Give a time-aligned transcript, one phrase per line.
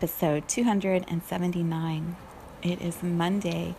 [0.00, 2.16] Episode 279.
[2.62, 3.74] It is Monday.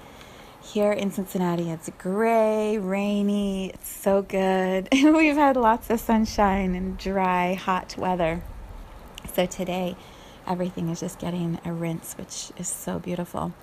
[0.62, 4.88] Here in Cincinnati, it's gray, rainy, it's so good.
[4.94, 8.44] We've had lots of sunshine and dry, hot weather.
[9.34, 9.96] So today,
[10.46, 13.54] everything is just getting a rinse, which is so beautiful.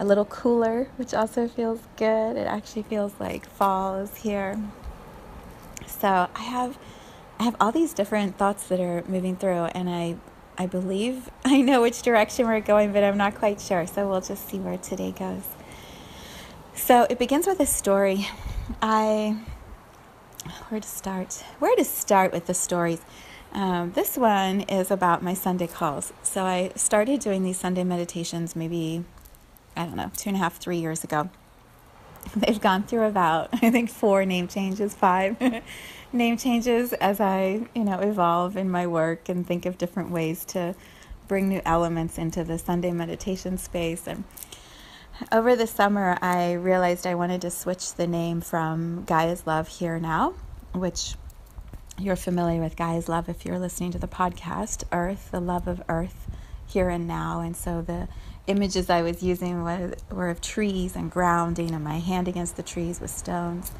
[0.00, 2.38] A little cooler, which also feels good.
[2.38, 4.58] It actually feels like fall is here.
[5.86, 6.78] So I have
[7.38, 10.16] I have all these different thoughts that are moving through and I
[10.56, 13.86] I believe I know which direction we're going, but I'm not quite sure.
[13.86, 15.44] So we'll just see where today goes.
[16.74, 18.28] So it begins with a story.
[18.82, 19.38] I,
[20.68, 21.44] where to start?
[21.58, 23.00] Where to start with the stories?
[23.52, 26.12] Um, this one is about my Sunday calls.
[26.22, 29.04] So I started doing these Sunday meditations maybe,
[29.76, 31.30] I don't know, two and a half, three years ago.
[32.36, 35.36] They've gone through about, I think, four name changes, five.
[36.12, 40.44] name changes as I, you know, evolve in my work and think of different ways
[40.46, 40.74] to
[41.26, 44.06] bring new elements into the Sunday meditation space.
[44.06, 44.24] And
[45.32, 49.98] over the summer, I realized I wanted to switch the name from Gaia's Love Here
[49.98, 50.34] Now,
[50.72, 51.14] which
[51.98, 55.82] you're familiar with Gaia's Love if you're listening to the podcast, Earth, the love of
[55.88, 56.23] Earth,
[56.66, 57.40] here and now.
[57.40, 58.08] And so the
[58.46, 62.62] images I was using was, were of trees and grounding and my hand against the
[62.62, 63.72] trees with stones.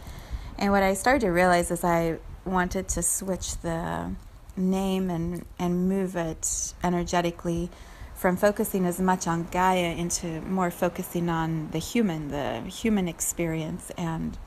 [0.58, 4.12] And what I started to realize is I wanted to switch the
[4.56, 7.70] name and, and move it energetically
[8.14, 13.90] from focusing as much on Gaia into more focusing on the human, the human experience,
[13.98, 14.38] and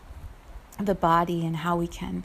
[0.80, 2.24] the body, and how we can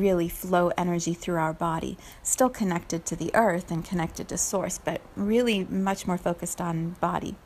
[0.00, 1.98] really flow energy through our body.
[2.22, 6.96] Still connected to the earth and connected to source, but really much more focused on
[7.00, 7.36] body.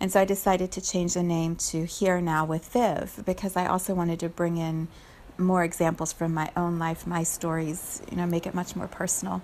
[0.00, 3.66] And so I decided to change the name to Here Now with Viv because I
[3.66, 4.88] also wanted to bring in
[5.36, 9.42] more examples from my own life, my stories, you know, make it much more personal.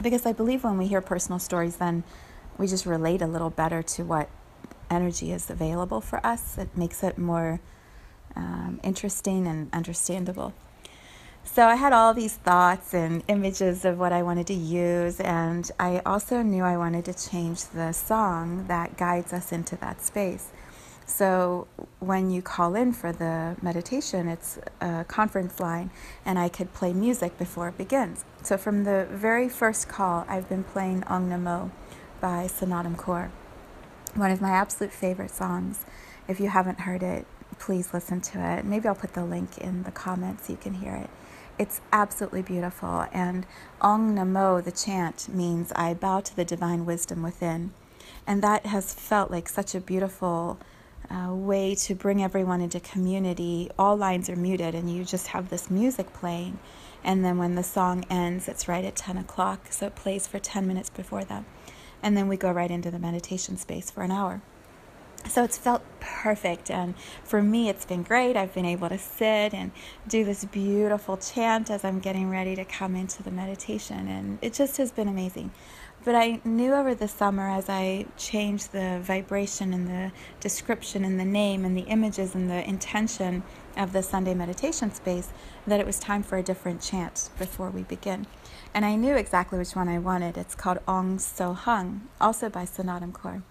[0.00, 2.04] Because I believe when we hear personal stories, then
[2.56, 4.28] we just relate a little better to what
[4.90, 6.56] energy is available for us.
[6.56, 7.60] It makes it more
[8.36, 10.54] um, interesting and understandable.
[11.50, 15.68] So I had all these thoughts and images of what I wanted to use, and
[15.80, 20.50] I also knew I wanted to change the song that guides us into that space.
[21.04, 21.66] So
[21.98, 25.90] when you call in for the meditation, it's a conference line,
[26.24, 28.24] and I could play music before it begins.
[28.42, 31.72] So from the very first call, I've been playing Ong Namo
[32.20, 33.30] by Snatam Kaur,
[34.14, 35.84] one of my absolute favorite songs.
[36.28, 37.26] If you haven't heard it,
[37.58, 38.64] please listen to it.
[38.64, 41.10] Maybe I'll put the link in the comments so you can hear it.
[41.58, 43.06] It's absolutely beautiful.
[43.12, 43.44] And
[43.80, 47.72] Ong Namo, the chant, means I bow to the divine wisdom within.
[48.28, 50.58] And that has felt like such a beautiful
[51.10, 53.70] uh, way to bring everyone into community.
[53.76, 56.60] All lines are muted, and you just have this music playing.
[57.02, 60.38] And then when the song ends, it's right at 10 o'clock, so it plays for
[60.38, 61.44] 10 minutes before that.
[62.02, 64.42] And then we go right into the meditation space for an hour.
[65.26, 68.36] So it's felt perfect, and for me, it's been great.
[68.36, 69.72] I've been able to sit and
[70.08, 74.54] do this beautiful chant as I'm getting ready to come into the meditation, and it
[74.54, 75.52] just has been amazing.
[76.04, 81.20] But I knew over the summer as I changed the vibration and the description and
[81.20, 83.42] the name and the images and the intention
[83.76, 85.28] of the Sunday meditation space
[85.66, 88.26] that it was time for a different chant before we begin.
[88.72, 90.38] And I knew exactly which one I wanted.
[90.38, 93.42] It's called Ong So Hung, also by Snatam Kaur.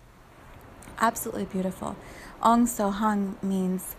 [1.00, 1.96] Absolutely beautiful.
[2.42, 3.96] Ong So Hung means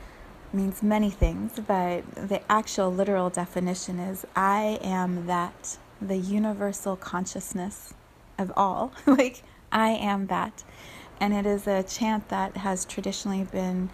[0.52, 7.92] means many things, but the actual literal definition is I am that, the universal consciousness
[8.38, 8.92] of all.
[9.06, 10.64] like, I am that.
[11.20, 13.90] And it is a chant that has traditionally been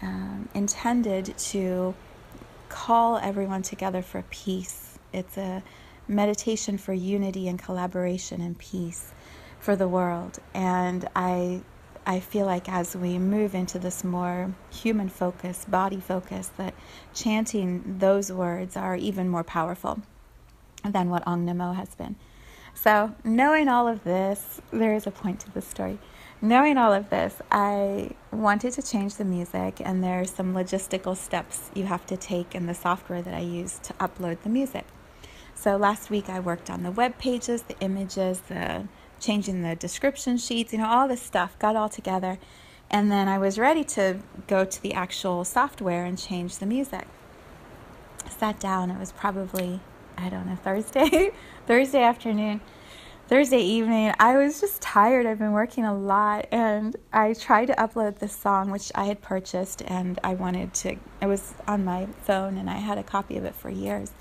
[0.00, 1.94] um, intended to
[2.68, 4.98] call everyone together for peace.
[5.12, 5.62] It's a
[6.06, 9.12] meditation for unity and collaboration and peace
[9.58, 10.38] for the world.
[10.54, 11.62] And I
[12.08, 16.72] I feel like as we move into this more human focus, body focus, that
[17.12, 20.00] chanting those words are even more powerful
[20.84, 22.14] than what Ong Namo has been.
[22.74, 25.98] So, knowing all of this, there is a point to this story.
[26.40, 31.16] Knowing all of this, I wanted to change the music, and there are some logistical
[31.16, 34.84] steps you have to take in the software that I use to upload the music.
[35.54, 38.86] So, last week I worked on the web pages, the images, the
[39.20, 42.38] changing the description sheets, you know, all this stuff, got all together.
[42.90, 47.06] And then I was ready to go to the actual software and change the music.
[48.28, 49.80] sat down, it was probably,
[50.16, 51.32] I don't know, Thursday,
[51.66, 52.60] Thursday afternoon,
[53.28, 54.14] Thursday evening.
[54.20, 55.26] I was just tired.
[55.26, 59.20] I've been working a lot and I tried to upload this song, which I had
[59.20, 63.36] purchased and I wanted to, it was on my phone and I had a copy
[63.36, 64.12] of it for years.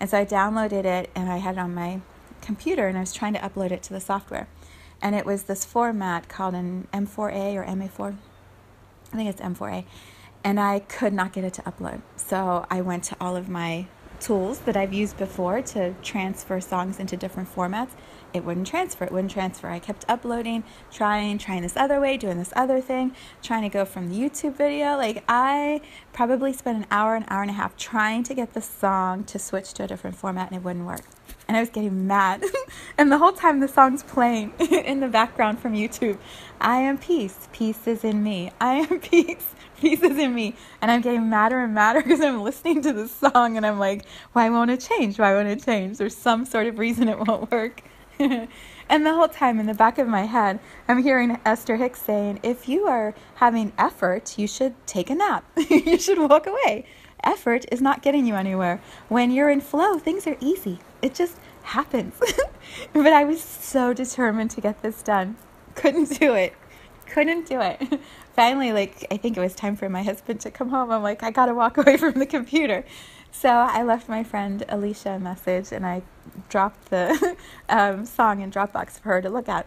[0.00, 2.00] And so I downloaded it and I had it on my
[2.42, 4.48] computer and I was trying to upload it to the software.
[5.00, 8.16] And it was this format called an M4A or MA4.
[9.12, 9.84] I think it's M4A.
[10.44, 12.02] And I could not get it to upload.
[12.16, 13.86] So I went to all of my
[14.20, 17.90] tools that I've used before to transfer songs into different formats.
[18.32, 19.68] It wouldn't transfer, it wouldn't transfer.
[19.68, 23.84] I kept uploading, trying, trying this other way, doing this other thing, trying to go
[23.84, 24.96] from the YouTube video.
[24.96, 25.80] Like, I
[26.12, 29.38] probably spent an hour, an hour and a half trying to get the song to
[29.38, 31.02] switch to a different format, and it wouldn't work
[31.48, 32.44] and I was getting mad.
[32.98, 36.18] and the whole time the song's playing in the background from YouTube.
[36.60, 37.48] I am peace.
[37.52, 38.52] Peace is in me.
[38.60, 39.54] I am peace.
[39.80, 40.54] Peace is in me.
[40.82, 44.04] And I'm getting madder and madder because I'm listening to this song and I'm like,
[44.32, 45.18] why won't it change?
[45.18, 45.98] Why won't it change?
[45.98, 47.82] There's some sort of reason it won't work.
[48.88, 52.40] And the whole time in the back of my head, I'm hearing Esther Hicks saying,
[52.42, 55.44] if you are having effort, you should take a nap.
[55.68, 56.86] you should walk away
[57.24, 58.80] effort is not getting you anywhere.
[59.08, 60.78] When you're in flow, things are easy.
[61.02, 62.14] It just happens.
[62.92, 65.36] but I was so determined to get this done.
[65.74, 66.54] Couldn't do it.
[67.06, 68.00] Couldn't do it.
[68.36, 70.90] Finally, like, I think it was time for my husband to come home.
[70.90, 72.84] I'm like, I gotta walk away from the computer.
[73.30, 76.02] So I left my friend Alicia a message and I
[76.48, 77.36] dropped the
[77.68, 79.66] um, song in Dropbox for her to look at.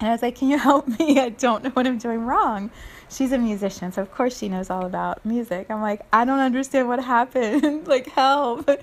[0.00, 1.18] And I was like, Can you help me?
[1.18, 2.70] I don't know what I'm doing wrong
[3.12, 5.70] she's a musician, so of course she knows all about music.
[5.70, 7.86] I'm like, I don't understand what happened.
[7.94, 8.68] like, help.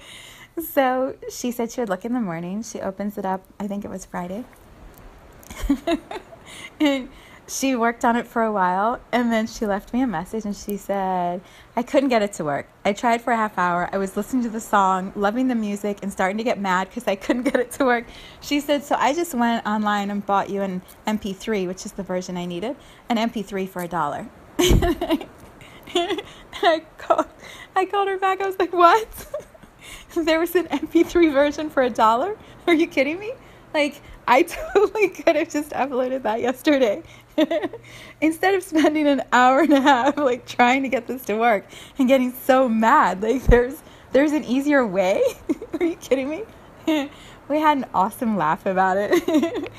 [0.74, 2.64] So she said she would look in the morning.
[2.64, 4.44] She opens it up, I think it was Friday.
[6.82, 7.08] and
[7.50, 10.56] she worked on it for a while and then she left me a message and
[10.56, 11.42] she said,
[11.76, 12.68] I couldn't get it to work.
[12.86, 13.90] I tried for a half hour.
[13.92, 17.08] I was listening to the song, loving the music, and starting to get mad because
[17.08, 18.06] I couldn't get it to work.
[18.40, 22.04] She said, So I just went online and bought you an MP3, which is the
[22.04, 22.76] version I needed,
[23.10, 24.30] an MP3 for a dollar.
[24.60, 25.28] I
[26.98, 27.28] called,
[27.76, 28.42] I called her back.
[28.42, 29.08] I was like, What?
[30.16, 32.38] there was an MP3 version for a dollar?
[32.68, 33.34] Are you kidding me?
[33.74, 37.02] Like, I totally could have just uploaded that yesterday.
[38.22, 41.66] Instead of spending an hour and a half like trying to get this to work
[41.98, 43.82] and getting so mad, like there's
[44.12, 45.24] there's an easier way.
[45.80, 46.44] Are you kidding me?
[47.48, 49.72] we had an awesome laugh about it.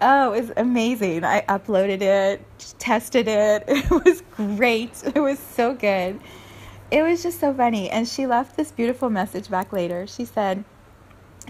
[0.00, 1.24] oh, it was amazing.
[1.24, 2.42] I uploaded it,
[2.78, 3.64] tested it.
[3.68, 5.02] It was great.
[5.04, 6.18] It was so good.
[6.90, 7.90] It was just so funny.
[7.90, 10.06] And she left this beautiful message back later.
[10.06, 10.64] She said,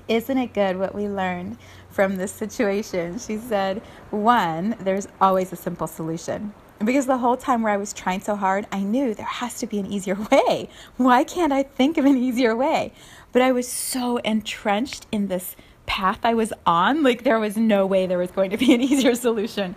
[0.08, 1.58] isn't it good what we learned
[1.90, 3.18] from this situation?
[3.18, 6.52] She said, one, there's always a simple solution.
[6.84, 9.66] Because the whole time where I was trying so hard, I knew there has to
[9.66, 10.68] be an easier way.
[10.96, 12.92] Why can't I think of an easier way?
[13.32, 15.56] But I was so entrenched in this
[15.86, 18.80] path I was on, like there was no way there was going to be an
[18.82, 19.76] easier solution.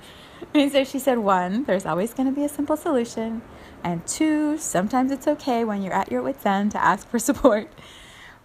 [0.54, 3.42] And so she said, one, there's always going to be a simple solution.
[3.84, 7.70] And two, sometimes it's okay when you're at your wits' end to ask for support.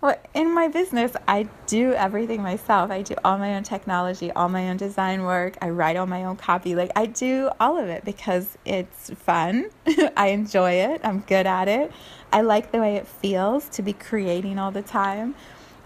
[0.03, 2.91] Well, in my business, I do everything myself.
[2.91, 5.57] I do all my own technology, all my own design work.
[5.63, 6.75] I write all my own copy.
[6.75, 9.71] Like, I do all of it because it's fun.
[10.17, 11.03] I enjoy it.
[11.05, 11.93] I'm good at it.
[12.33, 15.37] I like the way it feels to be creating all the time.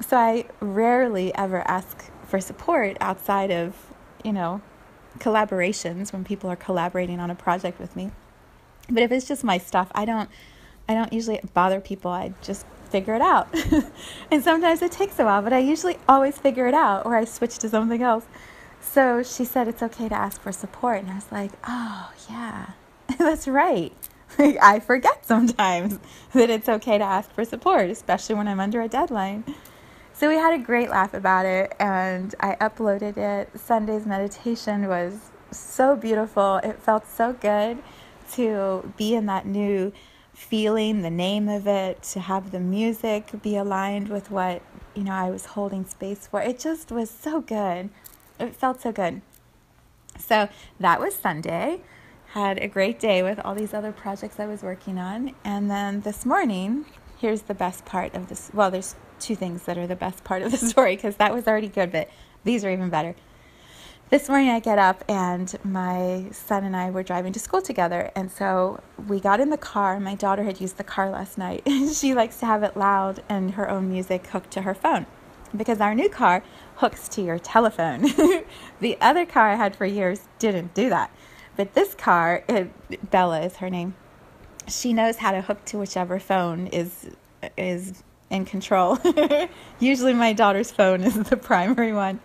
[0.00, 3.76] So I rarely ever ask for support outside of,
[4.24, 4.62] you know,
[5.18, 8.12] collaborations when people are collaborating on a project with me.
[8.88, 10.30] But if it's just my stuff, I don't
[10.88, 12.10] I don't usually bother people.
[12.10, 13.48] I just figure it out.
[14.30, 17.24] and sometimes it takes a while, but I usually always figure it out or I
[17.24, 18.26] switch to something else.
[18.80, 21.00] So she said it's okay to ask for support.
[21.00, 22.70] And I was like, oh, yeah,
[23.18, 23.92] that's right.
[24.38, 25.98] I forget sometimes
[26.32, 29.44] that it's okay to ask for support, especially when I'm under a deadline.
[30.12, 33.50] So we had a great laugh about it and I uploaded it.
[33.58, 36.56] Sunday's meditation was so beautiful.
[36.64, 37.82] It felt so good
[38.32, 39.92] to be in that new
[40.36, 44.60] feeling the name of it, to have the music be aligned with what,
[44.94, 46.42] you know, I was holding space for.
[46.42, 47.88] It just was so good.
[48.38, 49.22] It felt so good.
[50.18, 51.80] So that was Sunday.
[52.28, 55.34] Had a great day with all these other projects I was working on.
[55.42, 56.84] And then this morning,
[57.18, 58.50] here's the best part of this.
[58.52, 61.46] Well, there's two things that are the best part of the story because that was
[61.48, 62.10] already good, but
[62.44, 63.14] these are even better.
[64.08, 68.12] This morning I get up and my son and I were driving to school together.
[68.14, 69.98] And so we got in the car.
[69.98, 71.64] My daughter had used the car last night.
[71.92, 75.06] she likes to have it loud and her own music hooked to her phone
[75.56, 76.44] because our new car
[76.76, 78.02] hooks to your telephone.
[78.80, 81.10] the other car I had for years didn't do that.
[81.56, 83.96] But this car, it, Bella is her name.
[84.68, 87.10] She knows how to hook to whichever phone is
[87.56, 88.98] is in control.
[89.80, 92.20] Usually my daughter's phone is the primary one.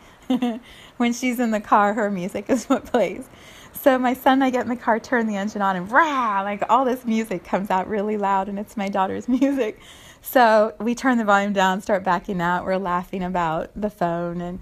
[1.01, 3.27] When she's in the car, her music is what plays.
[3.73, 6.43] So my son and I get in the car, turn the engine on, and rah,
[6.43, 9.79] like all this music comes out really loud, and it's my daughter's music.
[10.21, 12.65] So we turn the volume down, start backing out.
[12.65, 14.59] We're laughing about the phone, and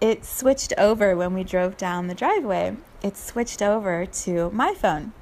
[0.00, 2.76] it switched over when we drove down the driveway.
[3.00, 5.12] It switched over to my phone.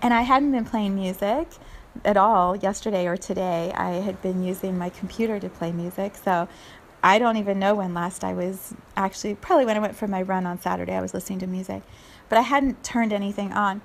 [0.00, 1.48] And I hadn't been playing music
[2.04, 3.72] at all yesterday or today.
[3.74, 6.14] I had been using my computer to play music.
[6.16, 6.48] So
[7.02, 10.22] I don't even know when last I was actually, probably when I went for my
[10.22, 11.82] run on Saturday, I was listening to music.
[12.28, 13.80] But I hadn't turned anything on.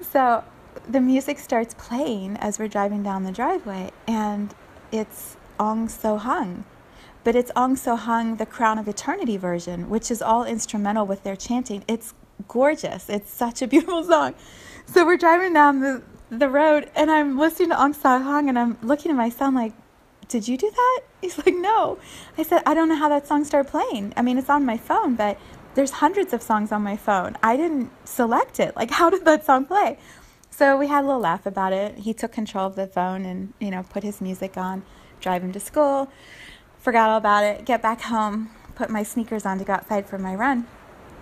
[0.00, 0.44] So
[0.88, 4.54] the music starts playing as we're driving down the driveway, and
[4.90, 6.64] it's Ong So Hung.
[7.22, 11.22] But it's Ong So Hung, the Crown of Eternity version, which is all instrumental with
[11.22, 11.84] their chanting.
[11.86, 12.14] It's
[12.48, 13.08] gorgeous.
[13.08, 14.34] It's such a beautiful song.
[14.86, 18.58] So we're driving down the, the road, and I'm listening to Ong So Hung, and
[18.58, 19.72] I'm looking at my son like,
[20.34, 21.00] did you do that?
[21.20, 21.98] He's like, no.
[22.36, 24.12] I said, I don't know how that song started playing.
[24.16, 25.38] I mean, it's on my phone, but
[25.76, 27.36] there's hundreds of songs on my phone.
[27.40, 28.74] I didn't select it.
[28.74, 29.96] Like, how did that song play?
[30.50, 31.98] So we had a little laugh about it.
[31.98, 34.82] He took control of the phone and, you know, put his music on,
[35.20, 36.10] drive him to school,
[36.80, 40.18] forgot all about it, get back home, put my sneakers on to go outside for
[40.18, 40.66] my run.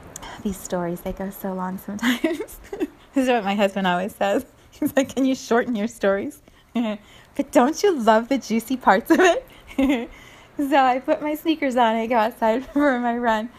[0.42, 2.58] These stories, they go so long sometimes.
[2.70, 2.88] this
[3.24, 4.46] is what my husband always says.
[4.70, 6.41] He's like, Can you shorten your stories?
[7.34, 9.46] but don't you love the juicy parts of it?
[10.56, 13.50] so I put my sneakers on, I go outside for my run,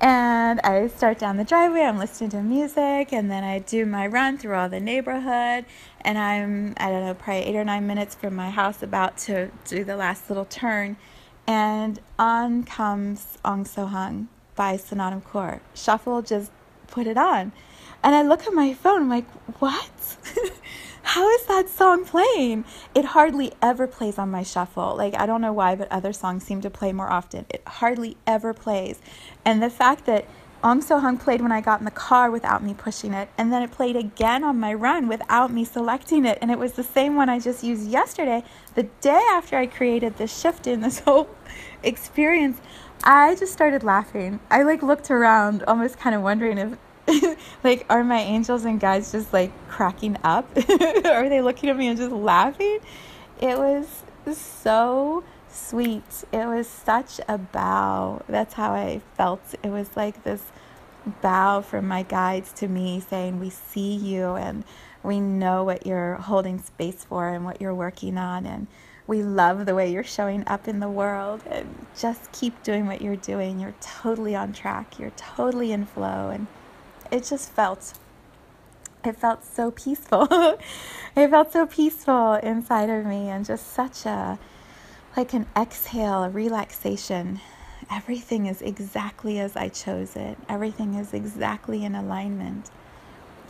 [0.00, 1.80] and I start down the driveway.
[1.80, 5.64] I'm listening to music, and then I do my run through all the neighborhood.
[6.02, 9.50] And I'm, I don't know, probably eight or nine minutes from my house, about to
[9.66, 10.96] do the last little turn.
[11.46, 15.60] And on comes Ong So Hung by Snatam Kaur.
[15.74, 16.52] Shuffle just
[16.86, 17.52] put it on.
[18.02, 19.28] And I look at my phone, I'm like,
[19.60, 20.16] what?
[21.02, 22.64] how is that song playing?
[22.94, 24.96] It hardly ever plays on my shuffle.
[24.96, 27.46] Like, I don't know why, but other songs seem to play more often.
[27.50, 29.00] It hardly ever plays.
[29.44, 30.26] And the fact that
[30.62, 33.52] Ong So Hung played when I got in the car without me pushing it, and
[33.52, 36.36] then it played again on my run without me selecting it.
[36.42, 38.42] And it was the same one I just used yesterday,
[38.74, 41.28] the day after I created this shift in this whole
[41.84, 42.60] experience.
[43.04, 44.40] I just started laughing.
[44.50, 46.76] I like looked around, almost kind of wondering if
[47.64, 50.48] like, are my angels and guides just like cracking up?
[51.04, 52.78] are they looking at me and just laughing?
[53.40, 54.02] It was
[54.36, 56.24] so sweet.
[56.32, 58.22] It was such a bow.
[58.28, 59.40] That's how I felt.
[59.62, 60.42] It was like this
[61.22, 64.64] bow from my guides to me saying, We see you and
[65.02, 68.46] we know what you're holding space for and what you're working on.
[68.46, 68.66] And
[69.06, 71.42] we love the way you're showing up in the world.
[71.48, 73.60] And just keep doing what you're doing.
[73.60, 76.30] You're totally on track, you're totally in flow.
[76.30, 76.46] And
[77.10, 77.94] it just felt
[79.04, 80.26] it felt so peaceful.
[81.16, 84.38] it felt so peaceful inside of me and just such a
[85.16, 87.40] like an exhale, a relaxation.
[87.90, 90.36] Everything is exactly as I chose it.
[90.48, 92.70] Everything is exactly in alignment.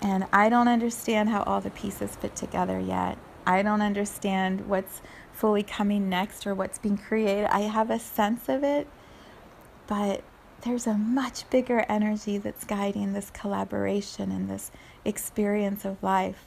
[0.00, 3.18] And I don't understand how all the pieces fit together yet.
[3.46, 5.00] I don't understand what's
[5.32, 7.46] fully coming next or what's being created.
[7.46, 8.86] I have a sense of it,
[9.86, 10.22] but
[10.62, 14.70] there's a much bigger energy that's guiding this collaboration and this
[15.04, 16.46] experience of life.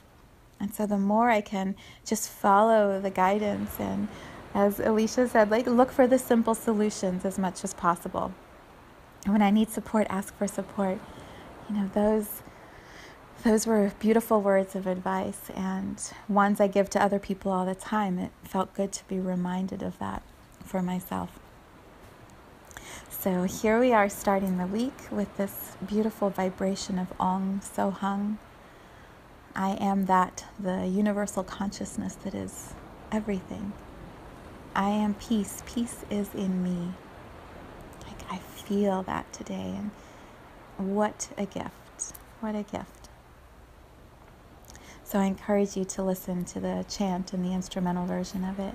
[0.60, 1.76] And so the more I can
[2.06, 4.08] just follow the guidance and
[4.54, 8.34] as Alicia said, like look for the simple solutions as much as possible.
[9.24, 11.00] And when I need support, ask for support.
[11.70, 12.44] You know, those
[13.44, 16.00] those were beautiful words of advice and
[16.30, 18.20] ones I give to other people all the time.
[18.20, 20.22] It felt good to be reminded of that
[20.64, 21.41] for myself.
[23.22, 28.40] So here we are starting the week with this beautiful vibration of Ong So Hung.
[29.56, 32.74] I am that, the universal consciousness that is
[33.12, 33.74] everything.
[34.74, 35.62] I am peace.
[35.68, 36.94] Peace is in me.
[38.08, 39.92] Like I feel that today and
[40.96, 42.14] what a gift.
[42.40, 43.10] What a gift.
[45.04, 48.74] So I encourage you to listen to the chant and the instrumental version of it.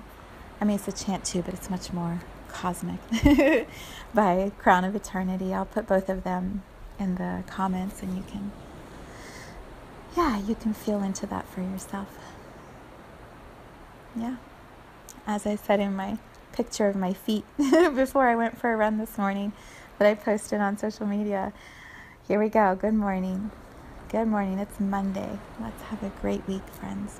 [0.61, 2.99] I mean, it's a chant too, but it's much more Cosmic
[4.13, 5.53] by Crown of Eternity.
[5.53, 6.63] I'll put both of them
[6.99, 8.51] in the comments and you can,
[10.15, 12.07] yeah, you can feel into that for yourself.
[14.15, 14.37] Yeah.
[15.25, 16.17] As I said in my
[16.53, 19.53] picture of my feet before I went for a run this morning,
[19.97, 21.53] that I posted on social media.
[22.27, 22.75] Here we go.
[22.75, 23.51] Good morning.
[24.09, 24.59] Good morning.
[24.59, 25.39] It's Monday.
[25.59, 27.19] Let's have a great week, friends.